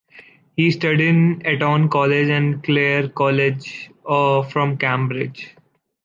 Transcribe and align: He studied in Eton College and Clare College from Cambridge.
He 0.57 0.71
studied 0.71 0.99
in 0.99 1.43
Eton 1.45 1.87
College 1.89 2.29
and 2.29 2.63
Clare 2.63 3.07
College 3.07 3.91
from 4.03 4.75
Cambridge. 4.79 5.55